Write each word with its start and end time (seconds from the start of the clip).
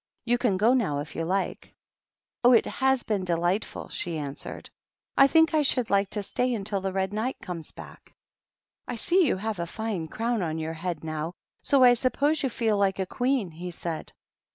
You 0.25 0.39
can 0.39 0.57
go 0.57 0.73
now, 0.73 0.97
if 0.97 1.15
you 1.15 1.23
like." 1.25 1.61
300 1.61 1.61
THE 1.61 1.67
PAGEANT. 1.67 1.77
"Oh, 2.45 2.51
it 2.53 2.65
has 2.77 3.03
been 3.03 3.23
delightful!" 3.23 3.89
she 3.89 4.17
answered. 4.17 4.71
"I 5.15 5.27
think 5.27 5.53
I 5.53 5.61
should 5.61 5.91
like 5.91 6.09
to 6.09 6.23
stay 6.23 6.55
until 6.55 6.81
the 6.81 6.91
Red 6.91 7.13
Knight 7.13 7.37
comes 7.39 7.71
back." 7.71 8.15
"I 8.87 8.95
see 8.95 9.27
you 9.27 9.37
have 9.37 9.59
a 9.59 9.67
fine 9.67 10.07
crown 10.07 10.41
on 10.41 10.57
your 10.57 10.73
head 10.73 11.03
now; 11.03 11.33
so 11.63 11.83
I 11.83 11.93
suppose 11.93 12.41
you 12.41 12.49
feel 12.49 12.77
like 12.79 12.97
a 12.97 13.05
queen," 13.05 13.51
he 13.51 13.69
said. 13.69 14.11